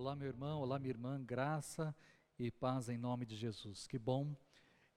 [0.00, 1.94] Olá, meu irmão, olá, minha irmã, graça
[2.38, 3.86] e paz em nome de Jesus.
[3.86, 4.34] Que bom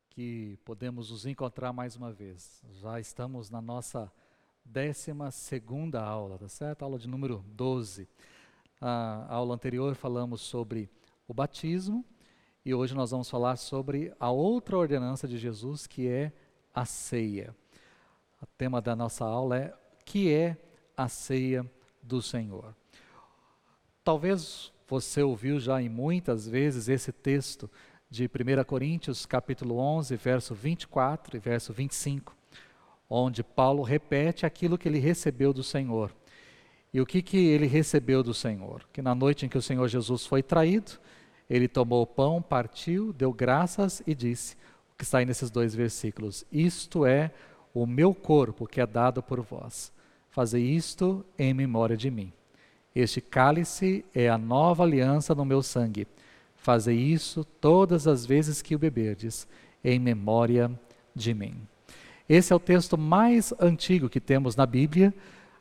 [0.10, 2.64] que podemos nos encontrar mais uma vez.
[2.82, 4.10] Já estamos na nossa
[4.64, 6.84] décima segunda aula, tá certo?
[6.84, 8.08] Aula de número 12.
[8.80, 10.90] A aula anterior falamos sobre
[11.28, 12.06] o batismo
[12.64, 16.32] e hoje nós vamos falar sobre a outra ordenança de Jesus, que é
[16.74, 17.54] a ceia.
[18.42, 20.58] O tema da nossa aula é que é
[20.96, 21.70] a ceia
[22.02, 22.74] do Senhor.
[24.02, 27.68] Talvez você ouviu já em muitas vezes esse texto
[28.12, 32.38] de 1 Coríntios, capítulo 11, verso 24 e verso 25,
[33.10, 36.14] onde Paulo repete aquilo que ele recebeu do Senhor.
[36.94, 38.88] E o que, que ele recebeu do Senhor?
[38.94, 40.92] Que na noite em que o Senhor Jesus foi traído,
[41.50, 44.54] ele tomou o pão, partiu, deu graças e disse,
[44.94, 47.32] o que está aí nesses dois versículos: Isto é
[47.74, 49.92] o meu corpo que é dado por vós.
[50.30, 52.32] Fazei isto em memória de mim.
[52.96, 56.08] Este cálice é a nova aliança no meu sangue.
[56.56, 59.48] Fazei isso todas as vezes que o beberdes,
[59.84, 60.72] em memória
[61.16, 61.56] de mim.
[62.30, 65.14] Esse é o texto mais antigo que temos na Bíblia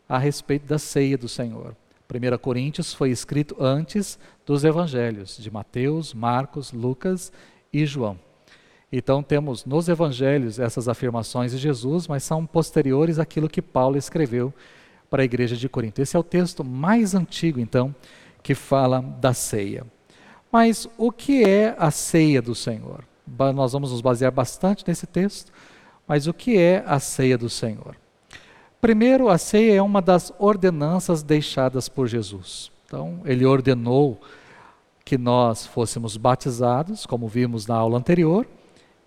[0.09, 1.75] a respeito da ceia do Senhor.
[2.09, 7.33] 1 Coríntios foi escrito antes dos evangelhos de Mateus, Marcos, Lucas
[7.73, 8.19] e João.
[8.93, 14.53] Então temos nos evangelhos essas afirmações de Jesus, mas são posteriores àquilo que Paulo escreveu
[15.13, 16.01] para a igreja de Corinto.
[16.01, 17.95] Esse é o texto mais antigo, então,
[18.43, 19.85] que fala da ceia.
[20.51, 23.05] Mas o que é a ceia do Senhor?
[23.55, 25.53] Nós vamos nos basear bastante nesse texto,
[26.09, 27.95] mas o que é a ceia do Senhor?
[28.81, 32.73] Primeiro, a ceia é uma das ordenanças deixadas por Jesus.
[32.87, 34.19] Então, ele ordenou
[35.05, 38.47] que nós fôssemos batizados, como vimos na aula anterior,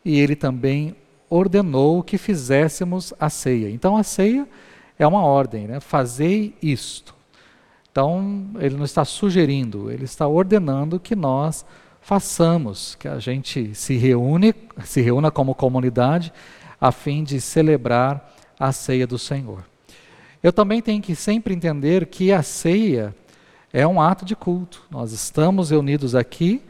[0.03, 0.95] e ele também
[1.28, 3.72] ordenou que fizéssemos a ceia.
[3.72, 4.47] Então, a ceia
[4.97, 5.79] é uma ordem, né?
[5.79, 7.13] Fazei isto.
[7.91, 11.65] Então, ele não está sugerindo, ele está ordenando que nós
[12.01, 14.53] façamos, que a gente se reúne,
[14.84, 16.31] se reúna como comunidade
[16.79, 19.63] a fim de celebrar a ceia do Senhor.
[20.44, 23.16] Eu também tenho que sempre entender que a ceia
[23.73, 24.84] é um ato de culto.
[24.91, 26.61] Nós estamos reunidos aqui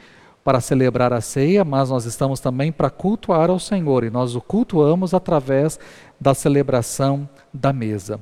[0.45, 4.41] para celebrar a ceia, mas nós estamos também para cultuar ao Senhor e nós o
[4.41, 5.79] cultuamos através
[6.21, 8.19] da celebração da mesa.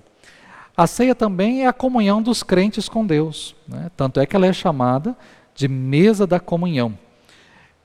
[0.75, 3.91] A ceia também é a comunhão dos crentes com Deus, né?
[3.97, 5.17] tanto é que ela é chamada
[5.53, 6.97] de mesa da comunhão.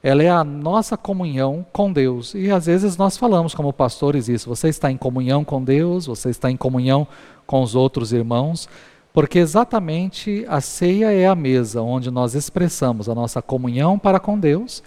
[0.01, 2.33] Ela é a nossa comunhão com Deus.
[2.33, 6.31] E às vezes nós falamos como pastores isso: você está em comunhão com Deus, você
[6.31, 7.09] está em comunhão
[7.45, 8.69] com os outros irmãos,
[9.19, 14.39] porque exatamente a ceia é a mesa onde nós expressamos a nossa comunhão para com
[14.39, 14.81] Deus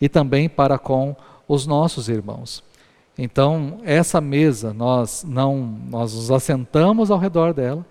[0.00, 1.16] e também para com
[1.48, 2.62] os nossos irmãos.
[3.18, 7.84] Então, essa mesa, nós não nós nos assentamos ao redor dela,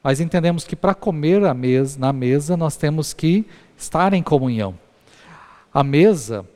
[0.00, 3.44] mas entendemos que para comer a mesa, na mesa nós temos que
[3.76, 4.78] estar em comunhão.
[5.74, 6.46] A mesa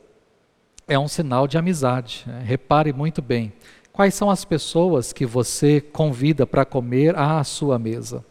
[0.87, 2.23] é um sinal de amizade.
[2.25, 2.41] Né?
[2.45, 3.51] Repare muito bem.
[3.91, 8.23] Quais são as pessoas que você convida para comer à sua mesa?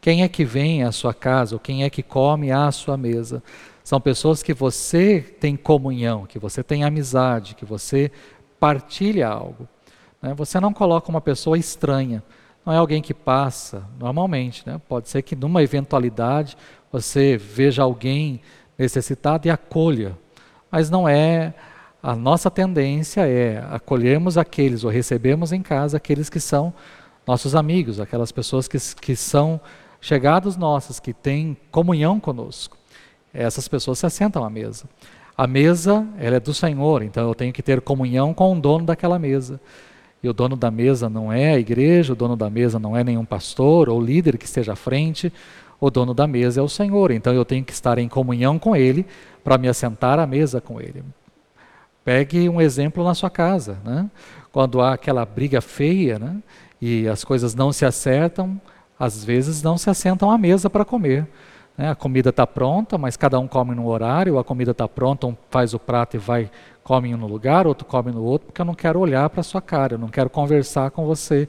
[0.00, 3.42] Quem é que vem à sua casa ou quem é que come à sua mesa?
[3.84, 8.10] São pessoas que você tem comunhão, que você tem amizade, que você
[8.58, 9.68] partilha algo.
[10.22, 10.32] Né?
[10.34, 12.22] Você não coloca uma pessoa estranha,
[12.64, 14.62] não é alguém que passa, normalmente.
[14.66, 14.80] Né?
[14.88, 16.56] Pode ser que numa eventualidade
[16.90, 18.40] você veja alguém
[18.78, 20.16] necessitado e acolha,
[20.70, 21.52] mas não é.
[22.02, 26.72] A nossa tendência é acolhermos aqueles ou recebemos em casa aqueles que são
[27.26, 29.60] nossos amigos, aquelas pessoas que, que são
[30.00, 32.76] chegados nossos, que têm comunhão conosco.
[33.32, 34.84] Essas pessoas se assentam à mesa.
[35.36, 38.84] A mesa, ela é do Senhor, então eu tenho que ter comunhão com o dono
[38.84, 39.60] daquela mesa.
[40.22, 43.02] E o dono da mesa não é a igreja, o dono da mesa não é
[43.02, 45.32] nenhum pastor ou líder que esteja à frente,
[45.80, 48.76] o dono da mesa é o Senhor, então eu tenho que estar em comunhão com
[48.76, 49.06] Ele
[49.42, 51.02] para me assentar à mesa com Ele.
[52.04, 54.10] Pegue um exemplo na sua casa, né?
[54.52, 56.36] quando há aquela briga feia né?
[56.80, 58.60] e as coisas não se acertam,
[59.00, 61.26] às vezes não se assentam à mesa para comer.
[61.76, 61.88] Né?
[61.88, 65.34] A comida está pronta, mas cada um come no horário, a comida está pronta, um
[65.48, 66.50] faz o prato e vai,
[66.84, 69.44] come em um lugar, outro come no outro, porque eu não quero olhar para a
[69.44, 71.48] sua cara, eu não quero conversar com você,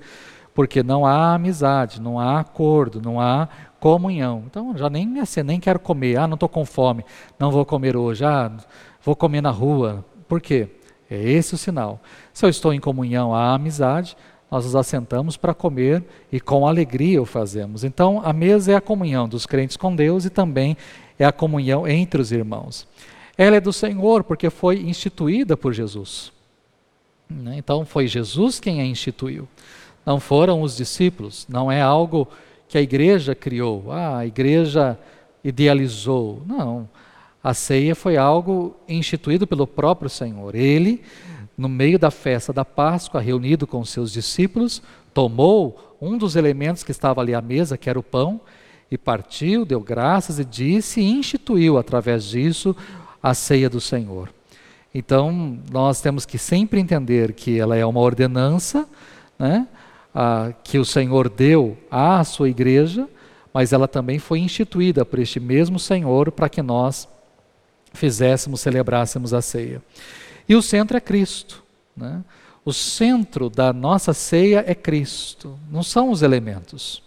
[0.53, 3.49] porque não há amizade, não há acordo, não há
[3.81, 4.43] comunhão.
[4.45, 7.03] Então, já nem assim, nem quero comer, ah, não estou com fome,
[7.37, 8.49] não vou comer hoje, ah,
[9.03, 10.05] vou comer na rua.
[10.25, 10.69] Por quê?
[11.09, 11.99] É esse o sinal.
[12.31, 14.15] Se eu estou em comunhão, há amizade,
[14.51, 17.85] nós nos assentamos para comer e com alegria o fazemos.
[17.85, 20.75] Então, a mesa é a comunhão dos crentes com Deus e também
[21.17, 22.85] é a comunhão entre os irmãos.
[23.37, 26.33] Ela é do Senhor porque foi instituída por Jesus.
[27.29, 27.55] Né?
[27.57, 29.47] Então, foi Jesus quem a instituiu.
[30.05, 32.27] Não foram os discípulos, não é algo
[32.67, 33.85] que a igreja criou.
[33.89, 34.99] Ah, a igreja
[35.43, 36.41] idealizou.
[36.45, 36.89] Não.
[37.43, 40.55] A ceia foi algo instituído pelo próprio Senhor.
[40.55, 41.01] Ele,
[41.61, 44.81] no meio da festa da Páscoa, reunido com seus discípulos,
[45.13, 48.41] tomou um dos elementos que estava ali à mesa, que era o pão,
[48.89, 52.75] e partiu, deu graças e disse, e instituiu através disso
[53.21, 54.33] a ceia do Senhor.
[54.91, 58.89] Então, nós temos que sempre entender que ela é uma ordenança,
[59.37, 59.67] né,
[60.15, 63.07] a, que o Senhor deu à sua igreja,
[63.53, 67.07] mas ela também foi instituída por este mesmo Senhor para que nós
[67.93, 69.79] fizéssemos, celebrássemos a ceia.
[70.51, 71.63] E o centro é Cristo.
[71.95, 72.21] Né?
[72.65, 77.01] O centro da nossa ceia é Cristo, não são os elementos.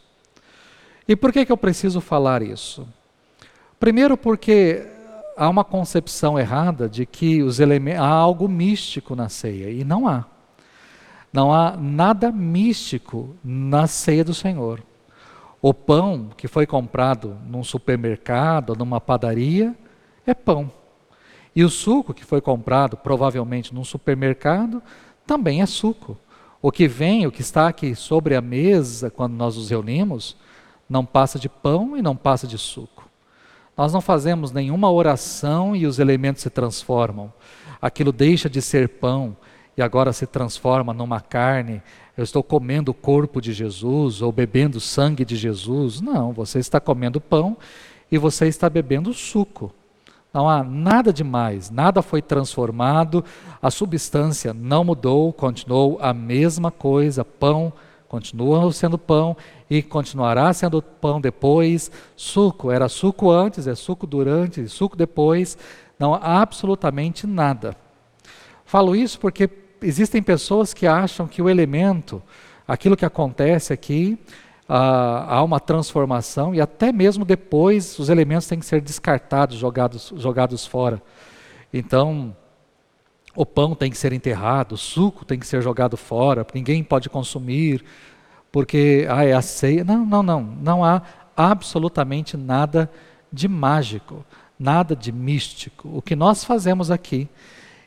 [1.06, 2.88] E por que, que eu preciso falar isso?
[3.78, 4.86] Primeiro, porque
[5.36, 10.08] há uma concepção errada de que os elementos, há algo místico na ceia, e não
[10.08, 10.24] há.
[11.30, 14.82] Não há nada místico na ceia do Senhor.
[15.60, 19.76] O pão que foi comprado num supermercado, numa padaria,
[20.26, 20.72] é pão.
[21.54, 24.82] E o suco que foi comprado, provavelmente num supermercado,
[25.26, 26.16] também é suco.
[26.60, 30.36] O que vem, o que está aqui sobre a mesa quando nós nos reunimos,
[30.88, 33.08] não passa de pão e não passa de suco.
[33.76, 37.32] Nós não fazemos nenhuma oração e os elementos se transformam.
[37.80, 39.36] Aquilo deixa de ser pão
[39.76, 41.82] e agora se transforma numa carne,
[42.16, 46.00] eu estou comendo o corpo de Jesus ou bebendo o sangue de Jesus.
[46.00, 47.56] Não, você está comendo pão
[48.10, 49.72] e você está bebendo suco.
[50.34, 53.24] Não há nada demais, nada foi transformado,
[53.62, 57.72] a substância não mudou, continuou a mesma coisa, pão
[58.14, 59.36] continua sendo pão
[59.68, 61.90] e continuará sendo pão depois.
[62.14, 65.58] Suco era suco antes, é suco durante, suco depois.
[65.98, 67.76] Não há absolutamente nada.
[68.64, 69.50] Falo isso porque
[69.82, 72.22] existem pessoas que acham que o elemento,
[72.68, 74.16] aquilo que acontece aqui,
[74.68, 80.12] ah, há uma transformação e até mesmo depois os elementos têm que ser descartados, jogados,
[80.16, 81.02] jogados fora.
[81.72, 82.34] Então,
[83.36, 87.08] o pão tem que ser enterrado, o suco tem que ser jogado fora, ninguém pode
[87.10, 87.84] consumir,
[88.50, 89.84] porque ah, é a ceia.
[89.84, 90.42] Não, não, não.
[90.42, 91.02] Não há
[91.36, 92.90] absolutamente nada
[93.32, 94.24] de mágico,
[94.58, 95.90] nada de místico.
[95.92, 97.28] O que nós fazemos aqui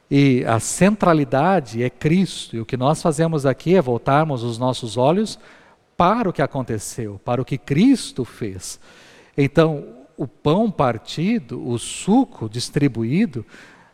[0.09, 2.55] e a centralidade é Cristo.
[2.55, 5.39] E o que nós fazemos aqui é voltarmos os nossos olhos
[5.97, 8.79] para o que aconteceu, para o que Cristo fez.
[9.35, 9.83] Então,
[10.15, 13.45] o pão partido, o suco distribuído,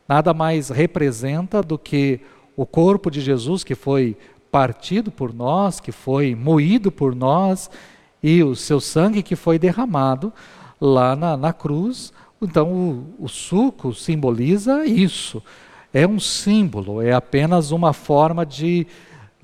[0.08, 2.20] nada mais representa do que
[2.56, 4.16] o corpo de Jesus que foi
[4.52, 7.70] partido por nós, que foi moído por nós,
[8.22, 10.32] e o seu sangue que foi derramado
[10.80, 12.14] lá na, na cruz.
[12.42, 15.42] Então, o, o suco simboliza isso
[15.94, 18.88] é um símbolo, é apenas uma forma de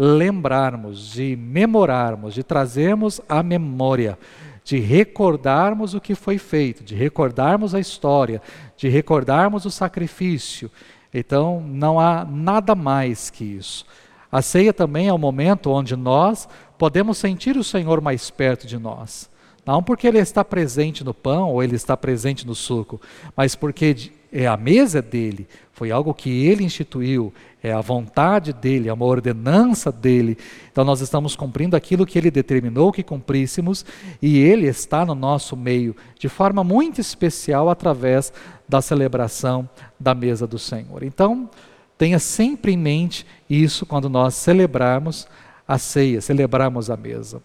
[0.02, 4.18] lembrarmos, de memorarmos, de trazermos a memória,
[4.64, 8.42] de recordarmos o que foi feito, de recordarmos a história,
[8.78, 10.72] de recordarmos o sacrifício.
[11.14, 13.86] Então, não há nada mais que isso.
[14.32, 16.48] A ceia também é o momento onde nós
[16.78, 19.30] podemos sentir o Senhor mais perto de nós.
[19.66, 23.02] Não porque Ele está presente no pão ou Ele está presente no suco,
[23.36, 27.34] mas porque é a mesa dele, foi algo que ele instituiu,
[27.64, 30.38] é a vontade dele, é uma ordenança dele.
[30.72, 33.86] Então nós estamos cumprindo aquilo que ele determinou que cumpríssemos
[34.22, 38.32] e ele está no nosso meio de forma muito especial através
[38.68, 39.68] da celebração
[40.00, 41.04] da mesa do Senhor.
[41.04, 41.50] Então,
[41.98, 45.28] tenha sempre em mente isso quando nós celebrarmos
[45.68, 47.42] a ceia, celebrarmos a mesa.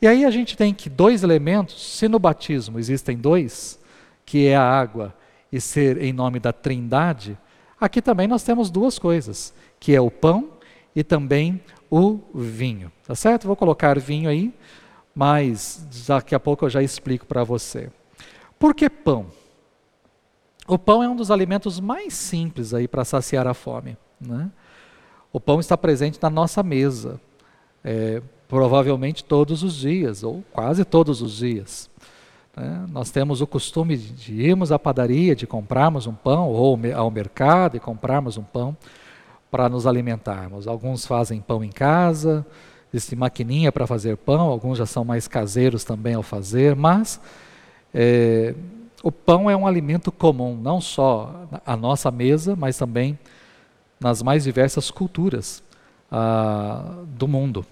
[0.00, 3.78] E aí a gente tem que dois elementos, se no batismo existem dois,
[4.26, 5.14] que é a água
[5.52, 7.38] e ser em nome da Trindade,
[7.78, 10.48] aqui também nós temos duas coisas, que é o pão
[10.96, 12.90] e também o vinho.
[13.06, 13.46] Tá certo?
[13.46, 14.52] Vou colocar vinho aí,
[15.14, 17.90] mas daqui a pouco eu já explico para você.
[18.58, 19.26] Por que pão?
[20.66, 23.96] O pão é um dos alimentos mais simples aí para saciar a fome.
[24.20, 24.50] Né?
[25.32, 27.20] O pão está presente na nossa mesa,
[27.82, 31.90] é, provavelmente todos os dias, ou quase todos os dias.
[32.56, 32.86] Né?
[32.90, 37.76] Nós temos o costume de irmos à padaria, de comprarmos um pão, ou ao mercado
[37.76, 38.76] e comprarmos um pão
[39.50, 40.66] para nos alimentarmos.
[40.66, 42.44] Alguns fazem pão em casa,
[42.92, 47.20] existe maquininha para fazer pão, alguns já são mais caseiros também ao fazer, mas
[47.92, 48.54] é,
[49.02, 53.18] o pão é um alimento comum, não só à nossa mesa, mas também
[53.98, 55.62] nas mais diversas culturas
[56.10, 57.64] ah, do mundo.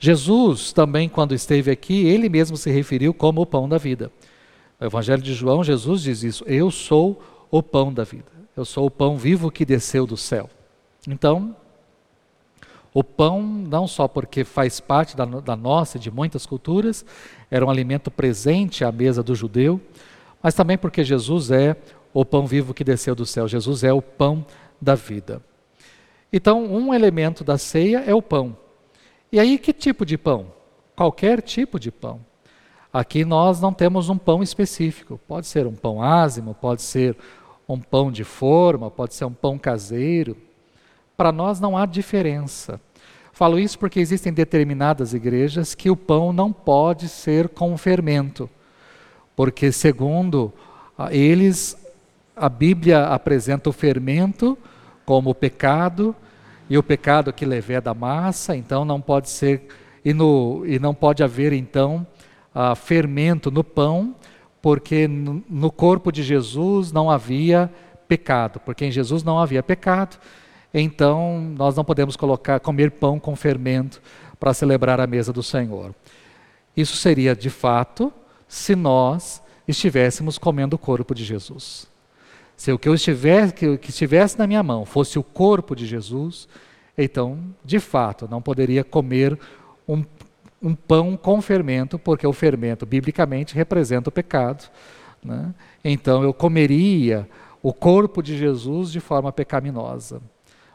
[0.00, 4.10] Jesus também, quando esteve aqui, ele mesmo se referiu como o pão da vida.
[4.80, 8.32] No Evangelho de João, Jesus diz isso: Eu sou o pão da vida.
[8.56, 10.48] Eu sou o pão vivo que desceu do céu.
[11.06, 11.54] Então,
[12.92, 17.04] O pão, não só porque faz parte da, da nossa e de muitas culturas,
[17.50, 19.80] era um alimento presente à mesa do judeu,
[20.42, 21.76] mas também porque Jesus é
[22.12, 23.46] o pão vivo que desceu do céu.
[23.46, 24.44] Jesus é o pão
[24.80, 25.40] da vida.
[26.32, 28.56] Então, um elemento da ceia é o pão.
[29.32, 30.52] E aí, que tipo de pão?
[30.96, 32.20] Qualquer tipo de pão.
[32.92, 35.20] Aqui nós não temos um pão específico.
[35.28, 37.16] Pode ser um pão ázimo, pode ser
[37.68, 40.36] um pão de forma, pode ser um pão caseiro.
[41.16, 42.80] Para nós não há diferença.
[43.32, 48.50] Falo isso porque existem determinadas igrejas que o pão não pode ser com fermento,
[49.34, 50.52] porque, segundo
[50.98, 51.74] ah, eles,
[52.36, 54.58] a Bíblia apresenta o fermento
[55.06, 56.14] como pecado
[56.70, 59.66] e o pecado que leveda da massa, então não pode ser
[60.04, 62.06] e, no, e não pode haver então
[62.54, 64.14] uh, fermento no pão,
[64.62, 67.68] porque no, no corpo de Jesus não havia
[68.06, 70.16] pecado, porque em Jesus não havia pecado,
[70.72, 74.00] então nós não podemos colocar comer pão com fermento
[74.38, 75.92] para celebrar a mesa do Senhor.
[76.76, 78.12] Isso seria de fato
[78.46, 81.89] se nós estivéssemos comendo o corpo de Jesus.
[82.60, 85.86] Se o que eu estivesse, que, que estivesse na minha mão fosse o corpo de
[85.86, 86.46] Jesus,
[86.96, 89.38] então, de fato, não poderia comer
[89.88, 90.04] um,
[90.62, 94.70] um pão com fermento, porque o fermento, biblicamente, representa o pecado.
[95.24, 95.54] Né?
[95.82, 97.26] Então, eu comeria
[97.62, 100.20] o corpo de Jesus de forma pecaminosa.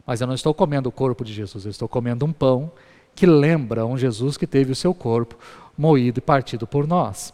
[0.08, 2.72] Mas eu não estou comendo o corpo de Jesus, eu estou comendo um pão
[3.14, 5.38] que lembra um Jesus que teve o seu corpo
[5.78, 7.32] moído e partido por nós.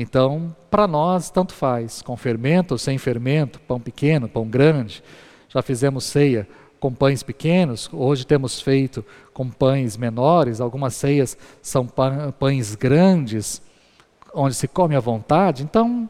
[0.00, 5.02] Então, para nós, tanto faz, com fermento ou sem fermento, pão pequeno, pão grande.
[5.48, 6.46] Já fizemos ceia
[6.78, 11.84] com pães pequenos, hoje temos feito com pães menores, algumas ceias são
[12.38, 13.60] pães grandes,
[14.32, 15.64] onde se come à vontade.
[15.64, 16.08] Então,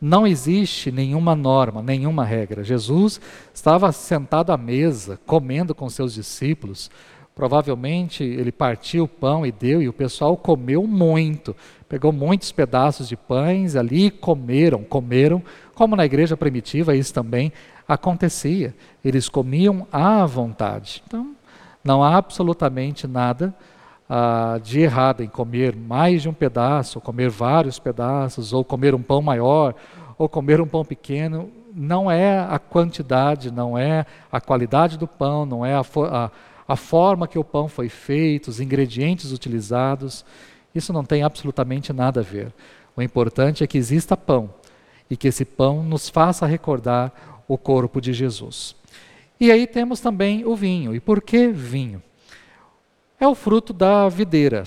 [0.00, 2.64] não existe nenhuma norma, nenhuma regra.
[2.64, 3.20] Jesus
[3.54, 6.90] estava sentado à mesa, comendo com seus discípulos.
[7.34, 11.54] Provavelmente ele partiu o pão e deu, e o pessoal comeu muito.
[11.88, 15.42] Pegou muitos pedaços de pães ali e comeram, comeram,
[15.74, 17.52] como na igreja primitiva isso também
[17.88, 18.74] acontecia.
[19.04, 21.02] Eles comiam à vontade.
[21.06, 21.34] Então,
[21.82, 23.54] não há absolutamente nada
[24.08, 29.02] ah, de errado em comer mais de um pedaço, comer vários pedaços, ou comer um
[29.02, 29.74] pão maior,
[30.18, 31.50] ou comer um pão pequeno.
[31.72, 36.30] Não é a quantidade, não é a qualidade do pão, não é a, a,
[36.70, 40.24] a forma que o pão foi feito, os ingredientes utilizados.
[40.72, 42.54] Isso não tem absolutamente nada a ver.
[42.96, 44.54] O importante é que exista pão
[45.10, 48.76] e que esse pão nos faça recordar o corpo de Jesus.
[49.40, 50.94] E aí temos também o vinho.
[50.94, 52.00] E por que vinho?
[53.18, 54.62] É o fruto da videira,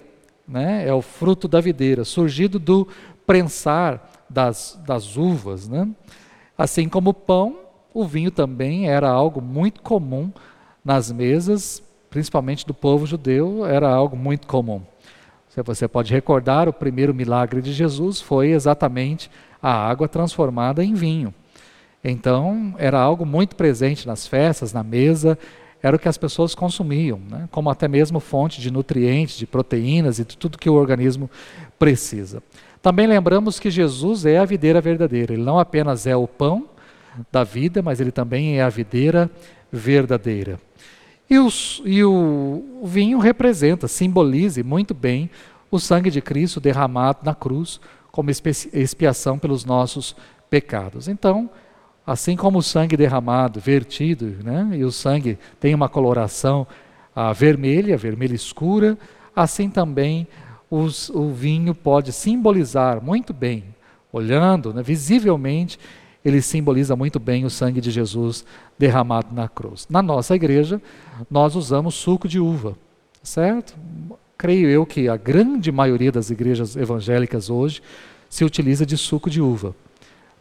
[0.45, 0.85] né?
[0.85, 2.85] É o fruto da videira, surgido do
[3.25, 5.87] prensar das, das uvas, né?
[6.57, 7.59] Assim como o pão,
[7.93, 10.33] o vinho também era algo muito comum
[10.83, 11.81] nas mesas,
[12.13, 14.83] principalmente do povo judeu, era algo muito comum.
[15.65, 21.33] Você pode recordar, o primeiro milagre de Jesus foi exatamente a água transformada em vinho.
[22.03, 25.39] Então, era algo muito presente nas festas, na mesa,
[25.81, 27.49] era o que as pessoas consumiam, né?
[27.49, 31.27] como até mesmo fonte de nutrientes, de proteínas e de tudo que o organismo
[31.79, 32.43] precisa.
[32.79, 36.67] Também lembramos que Jesus é a videira verdadeira, ele não apenas é o pão
[37.31, 39.31] da vida, mas ele também é a videira
[39.71, 40.59] verdadeira.
[41.33, 45.31] E, os, e o, o vinho representa, simbolize muito bem
[45.71, 50.15] o sangue de Cristo derramado na cruz como expiação pelos nossos
[50.47, 51.07] pecados.
[51.07, 51.49] Então,
[52.05, 56.67] assim como o sangue derramado, vertido, né, e o sangue tem uma coloração
[57.15, 58.95] ah, vermelha, vermelha escura,
[59.35, 60.27] assim também
[60.69, 63.63] os, o vinho pode simbolizar muito bem,
[64.11, 65.79] olhando né, visivelmente,
[66.23, 68.45] ele simboliza muito bem o sangue de Jesus
[68.77, 69.85] derramado na cruz.
[69.89, 70.81] Na nossa igreja,
[71.29, 72.75] nós usamos suco de uva,
[73.21, 73.75] certo?
[74.37, 77.81] Creio eu que a grande maioria das igrejas evangélicas hoje
[78.29, 79.75] se utiliza de suco de uva.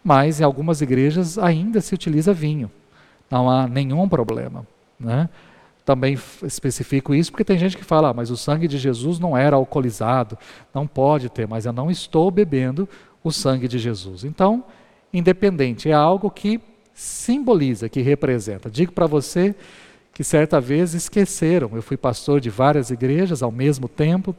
[0.03, 2.71] Mas em algumas igrejas ainda se utiliza vinho.
[3.31, 4.67] Não há nenhum problema.
[4.99, 5.29] Né?
[5.85, 9.37] Também especifico isso porque tem gente que fala, ah, mas o sangue de Jesus não
[9.37, 10.39] era alcoolizado,
[10.73, 12.89] não pode ter, mas eu não estou bebendo
[13.23, 14.25] o sangue de Jesus.
[14.25, 14.65] Então,
[15.13, 16.61] independente, é algo que
[16.95, 18.71] simboliza, que representa.
[18.71, 19.55] Digo para você
[20.13, 24.35] que certa vez esqueceram, eu fui pastor de várias igrejas ao mesmo tempo,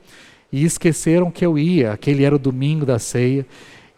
[0.51, 3.46] e esqueceram que eu ia, aquele era o domingo da ceia,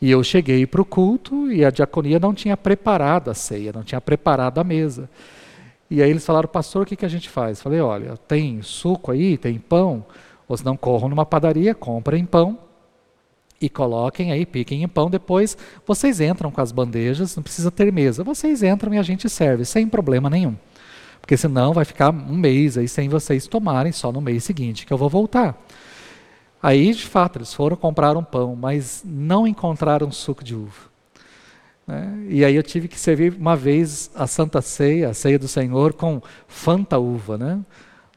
[0.01, 3.83] e eu cheguei para o culto e a diaconia não tinha preparado a ceia, não
[3.83, 5.09] tinha preparado a mesa.
[5.89, 7.61] E aí eles falaram, pastor, o que, que a gente faz?
[7.61, 10.05] Falei, olha, tem suco aí, tem pão,
[10.47, 12.57] ou não corram numa padaria, comprem pão
[13.59, 17.91] e coloquem aí, piquem em pão, depois vocês entram com as bandejas, não precisa ter
[17.91, 20.55] mesa, vocês entram e a gente serve, sem problema nenhum.
[21.21, 24.93] porque senão vai ficar um mês aí sem vocês tomarem, só no mês seguinte que
[24.93, 25.59] eu vou voltar.
[26.61, 30.95] Aí, de fato, eles foram comprar um pão, mas não encontraram suco de uva.
[31.85, 32.25] Né?
[32.27, 35.93] E aí eu tive que servir uma vez a Santa Ceia, a Ceia do Senhor,
[35.93, 37.37] com Fanta uva.
[37.37, 37.59] Né?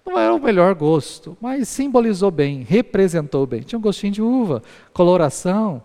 [0.09, 3.61] Não era o melhor gosto, mas simbolizou bem, representou bem.
[3.61, 4.63] Tinha um gostinho de uva,
[4.93, 5.83] coloração.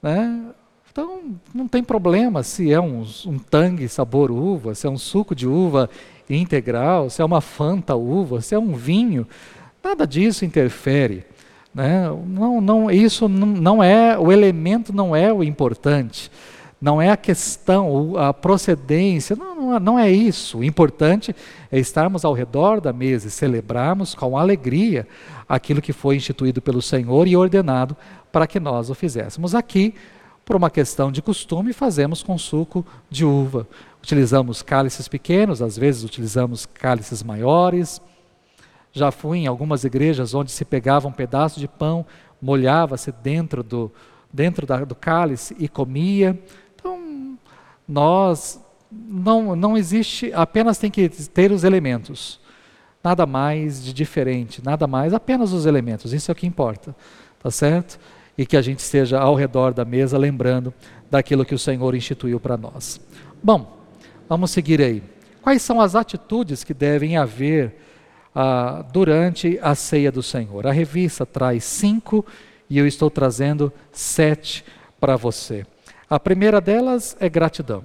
[0.00, 0.40] Né?
[0.90, 5.34] Então, não tem problema se é um, um tangue sabor uva, se é um suco
[5.34, 5.90] de uva
[6.30, 9.26] integral, se é uma Fanta uva, se é um vinho.
[9.82, 11.24] Nada disso interfere.
[11.74, 12.08] Né?
[12.26, 16.30] Não, não, isso não, é, o elemento não é o importante
[16.80, 20.58] não é a questão, a procedência, não, não, é isso.
[20.58, 21.34] O importante
[21.72, 25.08] é estarmos ao redor da mesa e celebrarmos com alegria
[25.48, 27.96] aquilo que foi instituído pelo Senhor e ordenado
[28.30, 29.54] para que nós o fizéssemos.
[29.54, 29.94] Aqui,
[30.44, 33.66] por uma questão de costume, fazemos com suco de uva.
[34.02, 38.02] Utilizamos cálices pequenos, às vezes utilizamos cálices maiores.
[38.92, 42.04] Já fui em algumas igrejas onde se pegava um pedaço de pão,
[42.40, 43.90] molhava-se dentro do,
[44.30, 46.38] dentro da, do cálice e comia
[47.88, 52.40] nós não, não existe, apenas tem que ter os elementos.
[53.02, 56.94] Nada mais de diferente, nada mais, apenas os elementos, isso é o que importa,
[57.40, 57.98] tá certo?
[58.36, 60.74] E que a gente esteja ao redor da mesa lembrando
[61.10, 63.00] daquilo que o Senhor instituiu para nós.
[63.42, 63.78] Bom,
[64.28, 65.02] vamos seguir aí.
[65.40, 67.76] Quais são as atitudes que devem haver
[68.34, 70.66] ah, durante a ceia do Senhor?
[70.66, 72.26] A revista traz cinco
[72.68, 74.64] e eu estou trazendo sete
[74.98, 75.64] para você.
[76.08, 77.84] A primeira delas é gratidão.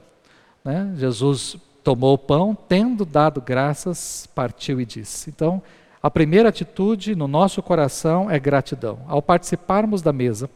[0.64, 0.94] Né?
[0.98, 5.30] Jesus tomou o pão, tendo dado graças, partiu e disse.
[5.30, 5.62] Então,
[6.02, 9.00] a primeira atitude no nosso coração é gratidão.
[9.08, 10.50] Ao participarmos da mesa,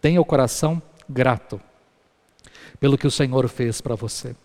[0.00, 1.60] tenha o coração grato
[2.78, 4.36] pelo que o Senhor fez para você.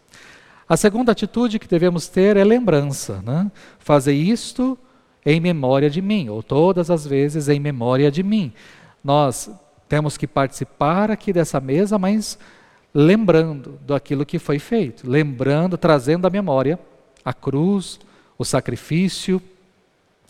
[0.67, 3.21] A segunda atitude que devemos ter é lembrança.
[3.21, 3.51] Né?
[3.79, 4.77] Fazer isto
[5.25, 8.53] em memória de mim, ou todas as vezes em memória de mim.
[9.03, 9.49] Nós
[9.89, 12.37] temos que participar aqui dessa mesa, mas
[12.93, 16.79] lembrando daquilo que foi feito, lembrando, trazendo à memória
[17.25, 17.99] a cruz,
[18.37, 19.41] o sacrifício,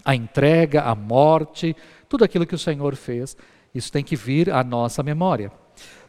[0.04, 1.76] a entrega, a morte,
[2.08, 3.38] tudo aquilo que o Senhor fez.
[3.76, 5.52] Isso tem que vir à nossa memória.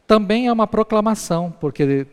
[0.06, 2.06] Também é uma proclamação, porque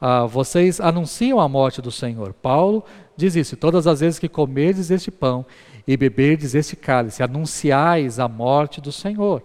[0.00, 2.32] ah, vocês anunciam a morte do Senhor.
[2.32, 2.84] Paulo
[3.16, 5.46] diz isso: todas as vezes que comerdes este pão
[5.86, 9.42] e beberdes este cálice, anunciais a morte do Senhor.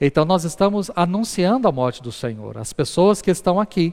[0.00, 2.56] Então nós estamos anunciando a morte do Senhor.
[2.56, 3.92] As pessoas que estão aqui,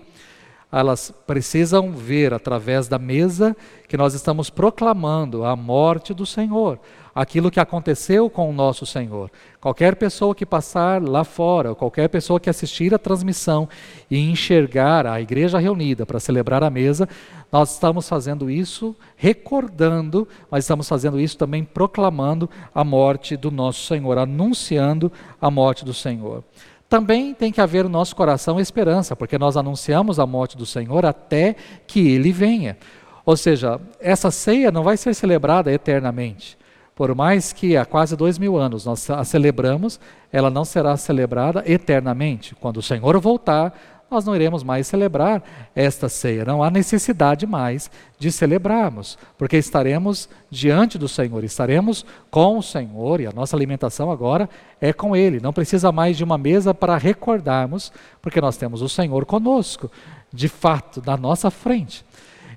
[0.71, 3.55] elas precisam ver através da mesa
[3.87, 6.77] que nós estamos proclamando a morte do Senhor,
[7.15, 9.31] aquilo que aconteceu com o nosso Senhor.
[9.61, 13.67] Qualquer pessoa que passar lá fora, qualquer pessoa que assistir a transmissão
[14.11, 17.07] e enxergar a igreja reunida para celebrar a mesa,
[17.49, 23.85] nós estamos fazendo isso recordando, mas estamos fazendo isso também proclamando a morte do nosso
[23.87, 26.43] Senhor, anunciando a morte do Senhor.
[26.89, 31.05] Também tem que haver no nosso coração esperança, porque nós anunciamos a morte do Senhor
[31.05, 32.77] até que ele venha.
[33.25, 36.57] Ou seja, essa ceia não vai ser celebrada eternamente.
[36.95, 39.99] Por mais que há quase dois mil anos nós a celebramos,
[40.31, 42.55] ela não será celebrada eternamente.
[42.55, 45.43] Quando o Senhor voltar, nós não iremos mais celebrar
[45.75, 46.45] esta ceia.
[46.45, 53.19] Não há necessidade mais de celebrarmos, porque estaremos diante do Senhor, estaremos com o Senhor
[53.19, 55.39] e a nossa alimentação agora é com Ele.
[55.39, 57.91] Não precisa mais de uma mesa para recordarmos,
[58.21, 59.91] porque nós temos o Senhor conosco,
[60.31, 62.05] de fato, na nossa frente.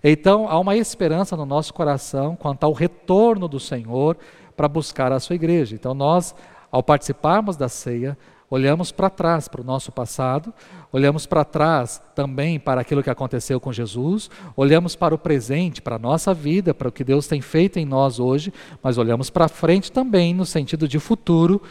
[0.03, 4.17] Então, há uma esperança no nosso coração quanto ao retorno do Senhor
[4.57, 5.75] para buscar a sua igreja.
[5.75, 6.35] Então, nós,
[6.71, 8.17] ao participarmos da ceia,
[8.51, 10.53] olhamos para trás, para o nosso passado,
[10.93, 15.95] olhamos para trás também para aquilo que aconteceu com Jesus, olhamos para o presente, para
[15.95, 19.47] a nossa vida, para o que Deus tem feito em nós hoje, mas olhamos para
[19.47, 21.63] frente também no sentido de futuro.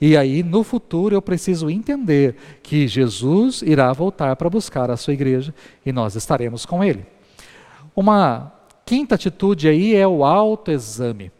[0.00, 5.12] E aí, no futuro, eu preciso entender que Jesus irá voltar para buscar a sua
[5.12, 5.52] igreja
[5.84, 7.04] e nós estaremos com ele.
[7.96, 8.52] Uma
[8.86, 11.32] quinta atitude aí é o autoexame.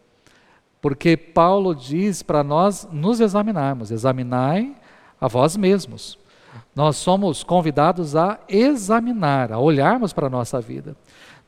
[0.80, 4.74] Porque Paulo diz para nós nos examinarmos, examinai
[5.20, 6.18] a vós mesmos.
[6.74, 10.96] Nós somos convidados a examinar, a olharmos para a nossa vida.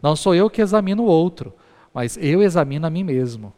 [0.03, 1.53] Não sou eu que examino o outro,
[1.93, 3.53] mas eu examino a mim mesmo.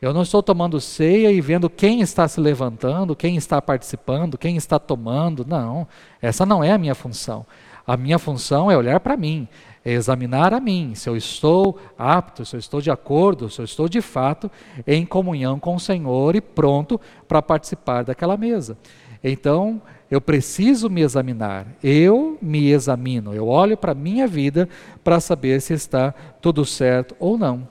[0.00, 4.56] Eu não estou tomando ceia e vendo quem está se levantando, quem está participando, quem
[4.56, 5.44] está tomando.
[5.46, 5.86] Não,
[6.20, 7.46] essa não é a minha função.
[7.86, 9.46] A minha função é olhar para mim,
[9.84, 13.64] é examinar a mim, se eu estou apto, se eu estou de acordo, se eu
[13.64, 14.50] estou de fato
[14.86, 18.76] em comunhão com o Senhor e pronto para participar daquela mesa.
[19.22, 19.80] Então,
[20.10, 24.68] eu preciso me examinar, eu me examino, eu olho para a minha vida
[25.02, 27.66] para saber se está tudo certo ou não.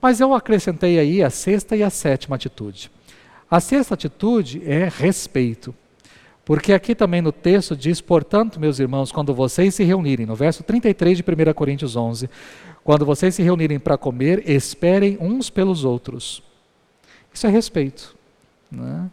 [0.00, 2.90] Mas eu acrescentei aí a sexta e a sétima atitude.
[3.50, 5.74] A sexta atitude é respeito.
[6.44, 10.62] Porque aqui também no texto diz: Portanto, meus irmãos, quando vocês se reunirem, no verso
[10.62, 12.28] 33 de 1 Coríntios 11,
[12.82, 16.42] quando vocês se reunirem para comer, esperem uns pelos outros.
[17.32, 18.14] Isso é respeito.
[18.70, 19.10] Né?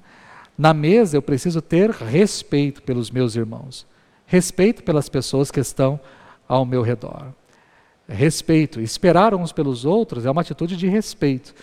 [0.58, 3.86] Na mesa eu preciso ter respeito pelos meus irmãos,
[4.26, 6.00] respeito pelas pessoas que estão
[6.48, 7.28] ao meu redor.
[8.08, 11.54] Respeito, esperar uns pelos outros é uma atitude de respeito.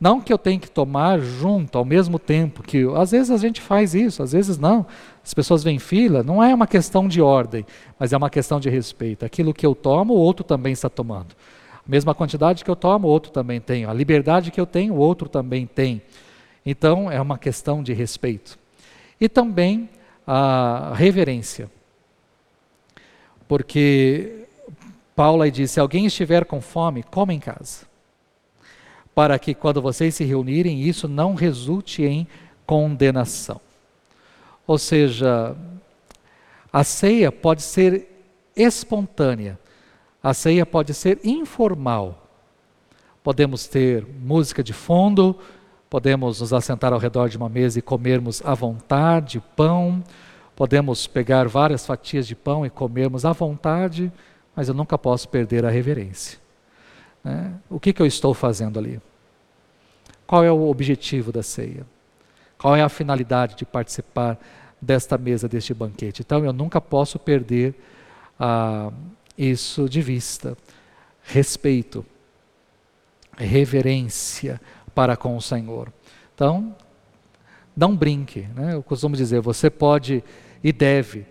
[0.00, 3.60] Não que eu tenha que tomar junto ao mesmo tempo, que às vezes a gente
[3.60, 4.86] faz isso, às vezes não.
[5.24, 7.66] As pessoas vêm em fila, não é uma questão de ordem,
[7.98, 9.24] mas é uma questão de respeito.
[9.24, 11.34] Aquilo que eu tomo, o outro também está tomando.
[11.74, 13.86] A mesma quantidade que eu tomo, o outro também tem.
[13.86, 16.00] A liberdade que eu tenho, o outro também tem.
[16.70, 18.58] Então, é uma questão de respeito.
[19.18, 19.88] E também
[20.26, 21.70] a reverência.
[23.48, 24.44] Porque
[25.16, 27.86] Paulo diz: se alguém estiver com fome, coma em casa.
[29.14, 32.28] Para que quando vocês se reunirem, isso não resulte em
[32.66, 33.62] condenação.
[34.66, 35.56] Ou seja,
[36.70, 38.08] a ceia pode ser
[38.54, 39.58] espontânea,
[40.22, 42.28] a ceia pode ser informal.
[43.24, 45.34] Podemos ter música de fundo,
[45.88, 50.02] podemos nos assentar ao redor de uma mesa e comermos à vontade pão,
[50.54, 54.12] podemos pegar várias fatias de pão e comermos à vontade,
[54.54, 56.38] mas eu nunca posso perder a reverência.
[57.22, 57.52] Né?
[57.70, 59.00] O que, que eu estou fazendo ali?
[60.26, 61.86] Qual é o objetivo da ceia?
[62.58, 64.38] Qual é a finalidade de participar
[64.80, 66.22] desta mesa, deste banquete?
[66.22, 67.74] Então eu nunca posso perder
[68.38, 68.90] ah,
[69.36, 70.56] isso de vista.
[71.22, 72.04] Respeito,
[73.36, 74.60] reverência
[74.98, 75.92] para com o Senhor.
[76.34, 76.74] Então,
[77.76, 78.48] não brinque.
[78.52, 78.74] Né?
[78.74, 80.24] Eu costumo dizer, você pode
[80.60, 81.24] e deve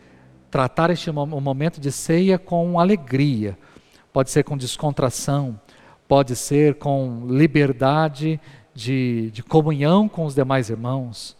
[0.50, 3.58] tratar este momento de ceia com alegria,
[4.14, 5.60] pode ser com descontração,
[6.08, 8.40] pode ser com liberdade
[8.74, 11.36] de, de comunhão com os demais irmãos,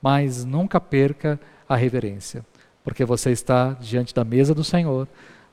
[0.00, 2.46] mas nunca perca a reverência,
[2.84, 5.08] porque você está diante da mesa do Senhor,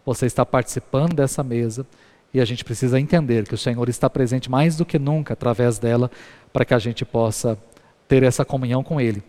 [0.05, 1.87] você está participando dessa mesa
[2.33, 5.79] e a gente precisa entender que o Senhor está presente mais do que nunca através
[5.79, 6.11] dela
[6.53, 7.57] para que a gente possa
[8.07, 9.23] ter essa comunhão com Ele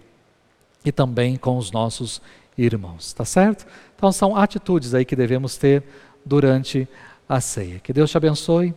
[0.85, 2.21] e também com os nossos
[2.57, 3.67] irmãos, tá certo?
[3.97, 5.83] Então são atitudes aí que devemos ter
[6.25, 6.89] durante
[7.29, 7.79] a ceia.
[7.79, 8.75] Que Deus te abençoe,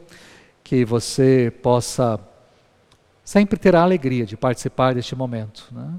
[0.64, 2.20] que você possa
[3.24, 5.68] sempre ter a alegria de participar deste momento.
[5.72, 5.94] Né?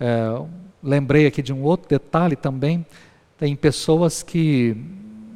[0.00, 0.42] É,
[0.82, 2.84] lembrei aqui de um outro detalhe também.
[3.38, 4.76] Tem pessoas que,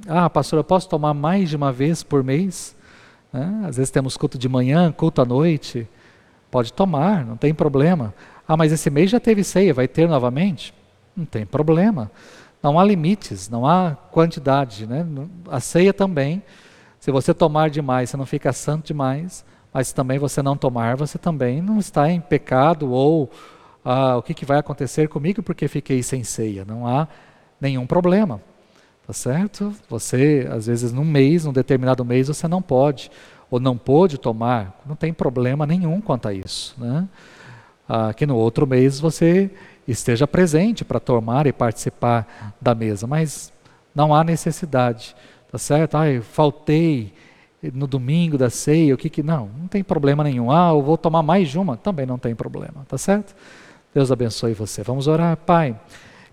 [0.06, 2.76] ah, pastor, eu posso tomar mais de uma vez por mês?
[3.32, 3.64] Né?
[3.66, 5.88] Às vezes temos culto de manhã, culto à noite.
[6.50, 8.14] Pode tomar, não tem problema.
[8.46, 10.74] Ah, mas esse mês já teve ceia, vai ter novamente?
[11.16, 12.10] Não tem problema.
[12.62, 14.86] Não há limites, não há quantidade.
[14.86, 15.06] Né?
[15.50, 16.42] A ceia também,
[17.00, 21.18] se você tomar demais, você não fica santo demais, mas também você não tomar, você
[21.18, 23.30] também não está em pecado ou
[23.84, 26.64] ah, o que, que vai acontecer comigo porque fiquei sem ceia.
[26.64, 27.08] Não há
[27.60, 28.40] nenhum problema.
[29.06, 29.72] Tá certo?
[29.88, 33.10] Você, às vezes, num mês, num determinado mês, você não pode
[33.50, 34.80] ou não pôde tomar.
[34.86, 36.74] Não tem problema nenhum quanto a isso.
[36.78, 37.06] Né?
[37.88, 39.50] Ah, que no outro mês você
[39.86, 43.52] esteja presente para tomar e participar da mesa, mas
[43.94, 45.14] não há necessidade.
[45.52, 45.96] Tá certo?
[45.96, 47.12] Ai, faltei
[47.62, 49.22] no domingo da ceia, o que que.
[49.22, 50.50] Não, não tem problema nenhum.
[50.50, 52.84] Ah, eu vou tomar mais de uma, também não tem problema.
[52.88, 53.34] Tá certo?
[53.94, 54.82] Deus abençoe você.
[54.82, 55.78] Vamos orar, Pai.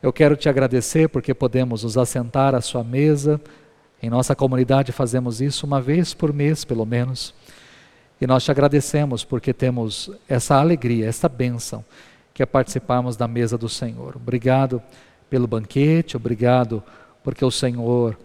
[0.01, 3.39] Eu quero te agradecer porque podemos nos assentar à sua mesa.
[4.01, 7.35] Em nossa comunidade fazemos isso uma vez por mês, pelo menos.
[8.19, 11.85] E nós te agradecemos porque temos essa alegria, essa bênção,
[12.33, 14.15] que é participarmos da mesa do Senhor.
[14.15, 14.81] Obrigado
[15.29, 16.83] pelo banquete, obrigado
[17.23, 18.17] porque o Senhor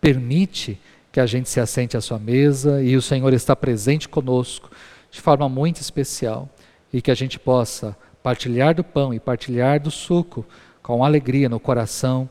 [0.00, 0.80] permite
[1.12, 4.68] que a gente se assente à sua mesa e o Senhor está presente conosco
[5.12, 6.48] de forma muito especial
[6.92, 7.96] e que a gente possa
[8.26, 10.44] partilhar do pão e partilhar do suco
[10.82, 12.28] com alegria no coração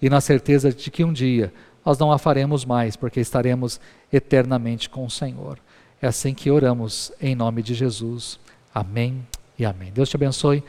[0.00, 1.50] e na certeza de que um dia
[1.82, 3.80] nós não a faremos mais, porque estaremos
[4.12, 5.58] eternamente com o Senhor.
[6.02, 8.38] É assim que oramos em nome de Jesus.
[8.74, 9.26] Amém
[9.58, 9.90] e amém.
[9.90, 10.62] Deus te abençoe.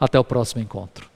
[0.00, 1.13] Até o próximo encontro.